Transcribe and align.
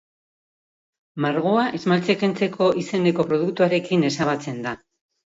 Margoa 1.25 1.65
esmalte-kentzeko 1.79 2.69
izeneko 2.83 3.25
produktuarekin 3.33 4.07
ezabatzen 4.09 4.57
da. 4.65 4.73